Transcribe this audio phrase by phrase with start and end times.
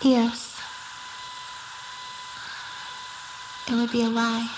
[0.00, 0.60] Yes.
[3.66, 4.48] It would be a lie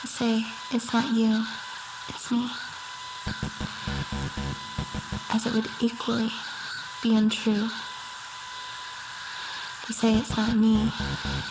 [0.00, 1.44] to say it's not you,
[2.08, 2.50] it's me.
[5.32, 6.32] As it would equally
[7.00, 7.68] be untrue
[9.84, 10.90] to say it's not me,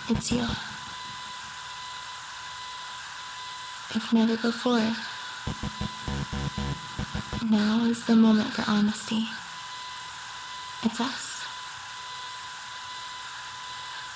[0.10, 0.44] it's you.
[3.96, 4.94] If never before,
[7.50, 9.26] now is the moment for honesty.
[10.84, 11.35] It's us.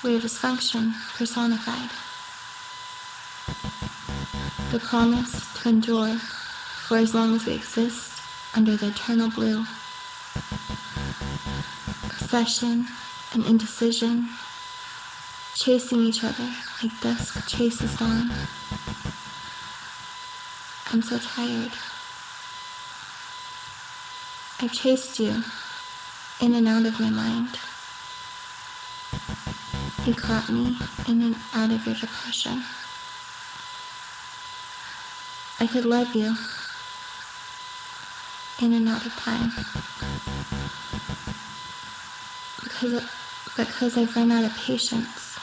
[0.02, 1.90] We are dysfunction personified.
[4.72, 6.16] The promise to endure
[6.86, 8.18] for as long as we exist
[8.56, 9.66] under the eternal blue.
[12.22, 12.86] Obsession
[13.34, 14.30] and indecision,
[15.54, 16.48] chasing each other
[16.82, 18.30] like dusk chases dawn.
[20.92, 21.72] I'm so tired.
[24.62, 25.42] I've chased you
[26.40, 27.58] in and out of my mind.
[30.06, 30.78] You caught me
[31.08, 32.64] in and out of your depression.
[35.60, 36.34] I could love you
[38.62, 39.52] in and out of time.
[42.62, 43.04] Because,
[43.58, 45.38] because I've run out of patience.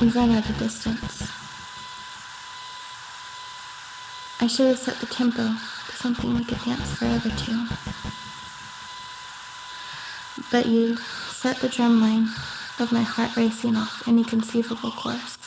[0.00, 1.30] We've run out of distance.
[4.40, 7.68] I should have set the tempo to something we could dance forever to.
[10.50, 10.96] But you
[11.30, 12.28] set the drumline
[12.78, 15.38] of my heart racing off any conceivable course.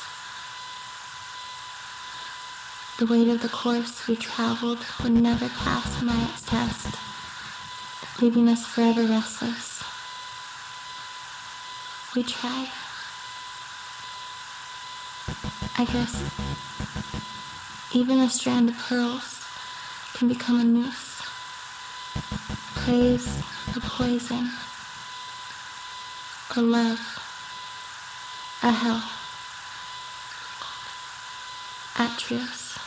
[2.97, 6.97] The weight of the course we traveled would never pass my test,
[8.21, 9.83] leaving us forever restless.
[12.15, 12.69] We tried.
[15.77, 16.23] I guess
[17.93, 19.45] even a strand of pearls
[20.15, 21.21] can become a noose.
[22.75, 23.41] Praise
[23.75, 24.49] a poison,
[26.57, 26.99] or love
[28.63, 29.03] a hell.
[31.97, 32.78] Atreous.